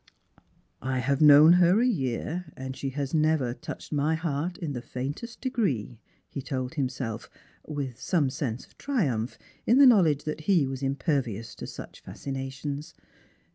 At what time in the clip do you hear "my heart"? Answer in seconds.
3.93-4.57